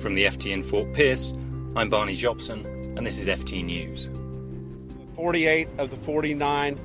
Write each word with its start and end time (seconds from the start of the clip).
From 0.00 0.14
the 0.14 0.26
FT 0.26 0.52
in 0.52 0.62
Fort 0.62 0.92
Pierce, 0.92 1.32
I'm 1.74 1.88
Barney 1.88 2.14
Jopson, 2.14 2.64
and 2.96 3.04
this 3.04 3.18
is 3.18 3.26
FT 3.26 3.64
News. 3.64 4.08
48 5.16 5.66
of 5.78 5.90
the 5.90 5.96
49 5.96 6.78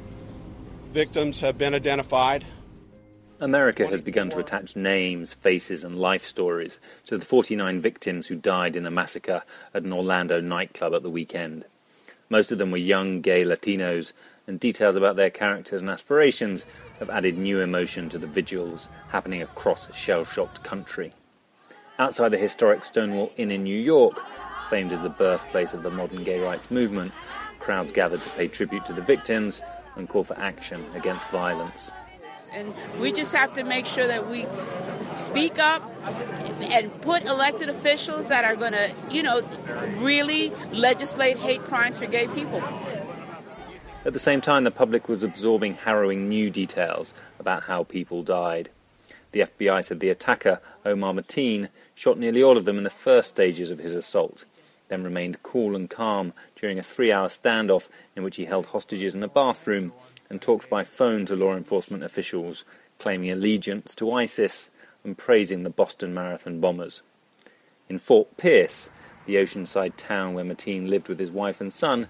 victims 0.91 1.39
have 1.39 1.55
been 1.55 1.75
identified. 1.75 2.43
America 3.39 3.85
has 3.85 4.01
begun 4.01 4.31
to 4.31 4.39
attach 4.39 4.75
names, 4.75 5.35
faces, 5.35 5.83
and 5.83 5.99
life 5.99 6.25
stories 6.25 6.79
to 7.05 7.19
the 7.19 7.23
49 7.23 7.79
victims 7.79 8.25
who 8.25 8.35
died 8.35 8.75
in 8.75 8.87
a 8.87 8.91
massacre 8.91 9.43
at 9.75 9.83
an 9.83 9.93
Orlando 9.93 10.41
nightclub 10.41 10.95
at 10.95 11.03
the 11.03 11.09
weekend. 11.11 11.65
Most 12.31 12.51
of 12.51 12.57
them 12.57 12.71
were 12.71 12.77
young 12.77 13.21
gay 13.21 13.43
Latinos, 13.43 14.13
and 14.47 14.59
details 14.59 14.95
about 14.95 15.17
their 15.17 15.29
characters 15.29 15.81
and 15.81 15.89
aspirations 15.91 16.65
have 16.97 17.11
added 17.11 17.37
new 17.37 17.59
emotion 17.59 18.09
to 18.09 18.17
the 18.17 18.25
vigils 18.25 18.89
happening 19.09 19.43
across 19.43 19.93
shell 19.95 20.25
shocked 20.25 20.63
country. 20.63 21.13
Outside 22.03 22.31
the 22.31 22.37
historic 22.37 22.83
Stonewall 22.83 23.31
Inn 23.37 23.49
in 23.49 23.63
New 23.63 23.79
York, 23.79 24.21
famed 24.69 24.91
as 24.91 25.01
the 25.01 25.07
birthplace 25.07 25.73
of 25.73 25.83
the 25.83 25.89
modern 25.89 26.25
gay 26.25 26.41
rights 26.41 26.69
movement, 26.69 27.13
crowds 27.61 27.93
gathered 27.93 28.21
to 28.23 28.29
pay 28.31 28.49
tribute 28.49 28.85
to 28.87 28.91
the 28.91 29.01
victims 29.01 29.61
and 29.95 30.09
call 30.09 30.25
for 30.25 30.37
action 30.37 30.85
against 30.95 31.25
violence. 31.29 31.93
And 32.51 32.73
we 32.99 33.13
just 33.13 33.33
have 33.33 33.53
to 33.53 33.63
make 33.63 33.85
sure 33.85 34.05
that 34.05 34.29
we 34.29 34.45
speak 35.13 35.59
up 35.59 35.81
and 36.59 36.91
put 36.99 37.23
elected 37.23 37.69
officials 37.69 38.27
that 38.27 38.43
are 38.43 38.57
going 38.57 38.73
to, 38.73 38.93
you 39.09 39.23
know, 39.23 39.41
really 39.99 40.49
legislate 40.73 41.37
hate 41.37 41.63
crimes 41.63 41.97
for 41.97 42.05
gay 42.05 42.27
people. 42.27 42.61
At 44.03 44.11
the 44.11 44.19
same 44.19 44.41
time, 44.41 44.65
the 44.65 44.71
public 44.71 45.07
was 45.07 45.23
absorbing 45.23 45.75
harrowing 45.75 46.27
new 46.27 46.49
details 46.49 47.13
about 47.39 47.63
how 47.63 47.85
people 47.85 48.23
died. 48.23 48.71
The 49.33 49.41
FBI 49.41 49.83
said 49.83 49.99
the 49.99 50.09
attacker, 50.09 50.61
Omar 50.85 51.13
Mateen, 51.13 51.67
shot 51.93 52.17
nearly 52.17 52.41
all 52.41 52.55
of 52.55 52.65
them 52.65 52.77
in 52.77 52.85
the 52.85 52.89
first 52.89 53.29
stages 53.29 53.69
of 53.69 53.79
his 53.79 53.93
assault, 53.93 54.45
then 54.87 55.03
remained 55.03 55.43
cool 55.43 55.75
and 55.75 55.89
calm 55.89 56.33
during 56.55 56.79
a 56.79 56.83
three 56.83 57.11
hour 57.11 57.27
standoff 57.27 57.89
in 58.15 58.23
which 58.23 58.37
he 58.37 58.45
held 58.45 58.67
hostages 58.67 59.13
in 59.13 59.23
a 59.23 59.27
bathroom 59.27 59.91
and 60.29 60.41
talked 60.41 60.69
by 60.69 60.85
phone 60.85 61.25
to 61.25 61.35
law 61.35 61.55
enforcement 61.55 62.03
officials, 62.03 62.63
claiming 62.99 63.29
allegiance 63.29 63.93
to 63.95 64.11
ISIS 64.13 64.69
and 65.03 65.17
praising 65.17 65.63
the 65.63 65.69
Boston 65.69 66.13
Marathon 66.13 66.61
bombers. 66.61 67.01
In 67.89 67.99
Fort 67.99 68.37
Pierce, 68.37 68.89
the 69.25 69.35
oceanside 69.35 69.97
town 69.97 70.33
where 70.33 70.45
Mateen 70.45 70.87
lived 70.87 71.09
with 71.09 71.19
his 71.19 71.31
wife 71.31 71.59
and 71.59 71.73
son, 71.73 72.07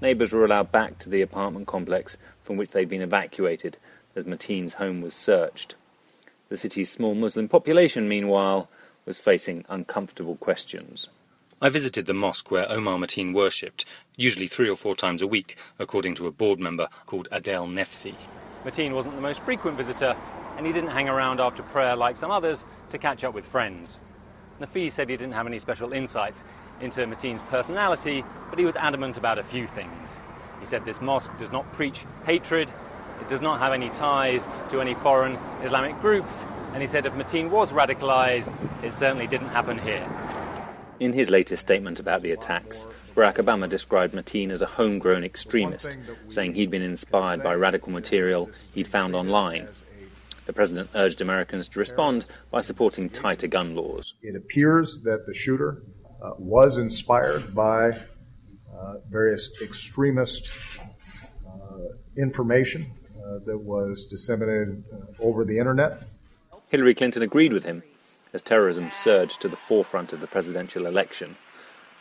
Neighbours 0.00 0.32
were 0.32 0.44
allowed 0.44 0.70
back 0.70 0.98
to 0.98 1.08
the 1.08 1.22
apartment 1.22 1.66
complex 1.66 2.18
from 2.42 2.56
which 2.56 2.72
they'd 2.72 2.88
been 2.88 3.00
evacuated 3.00 3.78
as 4.14 4.24
Mateen's 4.24 4.74
home 4.74 5.00
was 5.00 5.14
searched. 5.14 5.76
The 6.48 6.56
city's 6.56 6.90
small 6.90 7.14
Muslim 7.14 7.48
population, 7.48 8.08
meanwhile, 8.08 8.68
was 9.06 9.18
facing 9.18 9.64
uncomfortable 9.68 10.36
questions. 10.36 11.08
I 11.60 11.70
visited 11.70 12.06
the 12.06 12.14
mosque 12.14 12.50
where 12.50 12.70
Omar 12.70 12.98
Mateen 12.98 13.32
worshipped, 13.32 13.86
usually 14.16 14.46
three 14.46 14.68
or 14.68 14.76
four 14.76 14.94
times 14.94 15.22
a 15.22 15.26
week, 15.26 15.56
according 15.78 16.14
to 16.16 16.26
a 16.26 16.30
board 16.30 16.60
member 16.60 16.88
called 17.06 17.28
Adel 17.32 17.66
Nefsi. 17.66 18.14
Mateen 18.64 18.92
wasn't 18.92 19.14
the 19.14 19.22
most 19.22 19.40
frequent 19.40 19.76
visitor, 19.76 20.14
and 20.56 20.66
he 20.66 20.72
didn't 20.72 20.90
hang 20.90 21.08
around 21.08 21.40
after 21.40 21.62
prayer 21.62 21.96
like 21.96 22.16
some 22.16 22.30
others 22.30 22.66
to 22.90 22.98
catch 22.98 23.24
up 23.24 23.34
with 23.34 23.44
friends. 23.44 24.00
Nafis 24.60 24.92
said 24.92 25.08
he 25.08 25.16
didn't 25.16 25.34
have 25.34 25.46
any 25.46 25.58
special 25.58 25.92
insights 25.92 26.44
into 26.80 27.06
Mateen's 27.06 27.42
personality, 27.44 28.24
but 28.50 28.58
he 28.58 28.64
was 28.64 28.76
adamant 28.76 29.16
about 29.16 29.38
a 29.38 29.42
few 29.42 29.66
things. 29.66 30.18
He 30.60 30.66
said 30.66 30.84
this 30.84 31.00
mosque 31.00 31.36
does 31.38 31.50
not 31.50 31.70
preach 31.72 32.04
hatred, 32.24 32.70
it 33.24 33.30
does 33.30 33.40
not 33.40 33.58
have 33.58 33.72
any 33.72 33.88
ties 33.90 34.46
to 34.70 34.80
any 34.80 34.92
foreign 34.94 35.38
Islamic 35.62 35.98
groups, 36.00 36.44
and 36.74 36.82
he 36.82 36.86
said 36.86 37.06
if 37.06 37.14
Mateen 37.14 37.48
was 37.48 37.72
radicalized, 37.72 38.54
it 38.84 38.92
certainly 38.92 39.26
didn't 39.26 39.48
happen 39.48 39.78
here. 39.78 40.06
In 41.00 41.14
his 41.14 41.30
latest 41.30 41.62
statement 41.62 41.98
about 41.98 42.20
the 42.22 42.32
attacks, 42.32 42.86
Barack 43.16 43.36
Obama 43.36 43.68
described 43.68 44.14
Mateen 44.14 44.50
as 44.50 44.60
a 44.60 44.66
homegrown 44.66 45.24
extremist, 45.24 45.96
saying 46.28 46.54
he'd 46.54 46.70
been 46.70 46.82
inspired 46.82 47.42
by 47.42 47.54
radical 47.54 47.90
material 47.92 48.50
he'd 48.74 48.86
found 48.86 49.16
online. 49.16 49.68
The 50.44 50.52
president 50.52 50.90
urged 50.94 51.22
Americans 51.22 51.68
to 51.68 51.80
respond 51.80 52.26
by 52.50 52.60
supporting 52.60 53.08
tighter 53.08 53.46
gun 53.46 53.74
laws. 53.74 54.14
It 54.20 54.36
appears 54.36 55.00
that 55.04 55.24
the 55.26 55.32
shooter 55.32 55.82
uh, 56.22 56.32
was 56.38 56.76
inspired 56.76 57.54
by 57.54 57.92
uh, 57.92 58.96
various 59.08 59.50
extremist 59.62 60.50
uh, 61.46 61.94
information 62.18 62.92
Uh, 63.24 63.38
that 63.46 63.56
was 63.56 64.04
disseminated 64.04 64.84
uh, 64.92 65.22
over 65.22 65.46
the 65.46 65.58
internet. 65.58 66.02
Hillary 66.68 66.94
Clinton 66.94 67.22
agreed 67.22 67.54
with 67.54 67.64
him 67.64 67.82
as 68.34 68.42
terrorism 68.42 68.90
surged 68.90 69.40
to 69.40 69.48
the 69.48 69.56
forefront 69.56 70.12
of 70.12 70.20
the 70.20 70.26
presidential 70.26 70.84
election. 70.84 71.34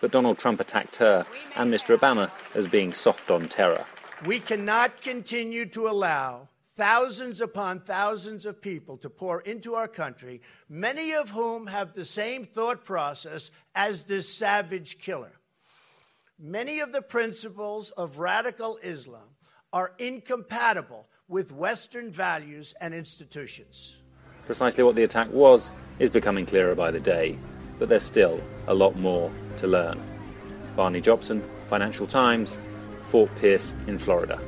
But 0.01 0.12
Donald 0.12 0.38
Trump 0.38 0.59
attacked 0.59 0.97
her 0.97 1.25
and 1.56 1.73
Mr. 1.73 1.97
Obama 1.97 2.29
as 2.56 2.67
being 2.67 2.91
soft 2.91 3.31
on 3.31 3.47
terror. 3.47 3.85
We 4.25 4.39
cannot 4.39 5.01
continue 5.01 5.66
to 5.67 5.88
allow 5.88 6.50
thousands 6.75 7.39
upon 7.39 7.79
thousands 7.79 8.45
of 8.45 8.62
people 8.62 8.97
to 8.97 9.09
pour 9.09 9.39
into 9.41 9.75
our 9.75 9.88
country, 9.88 10.41
many 10.67 11.13
of 11.13 11.29
whom 11.29 11.67
have 11.67 11.94
the 11.94 12.03
same 12.03 12.44
thought 12.44 12.83
process 12.83 13.50
as 13.75 14.03
this 14.03 14.28
savage 14.28 15.00
killer. 15.00 15.31
Many 16.38 16.81
of 16.81 16.91
the 16.91 17.01
principles 17.01 17.91
of 17.91 18.19
radical 18.19 18.78
Islam 18.83 19.29
are 19.73 19.91
incompatible 19.97 21.07
with 21.28 21.51
Western 21.51 22.11
values 22.11 22.73
and 22.79 22.94
institutions. 22.94 23.97
Precisely 24.45 24.84
what 24.84 24.95
the 24.95 25.03
attack 25.03 25.31
was 25.34 25.72
is 26.00 26.09
becoming 26.09 26.45
clearer 26.45 26.75
by 26.75 26.91
the 26.91 27.00
day, 27.00 27.38
but 27.79 27.89
there's 27.89 28.03
still 28.03 28.39
a 28.67 28.73
lot 28.73 28.95
more 28.97 29.31
to 29.57 29.67
learn. 29.67 30.00
Barney 30.75 31.01
Jopson, 31.01 31.44
Financial 31.69 32.06
Times, 32.06 32.59
Fort 33.01 33.33
Pierce 33.35 33.75
in 33.88 33.97
Florida. 33.97 34.39